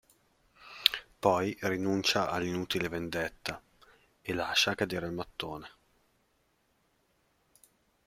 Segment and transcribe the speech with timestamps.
[1.19, 3.61] Poi rinuncia all’inutile vendetta,
[4.23, 5.69] e lascia cadere il mattone…